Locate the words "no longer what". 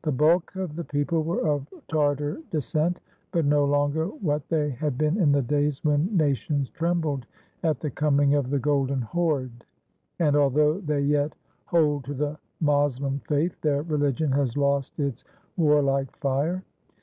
3.44-4.48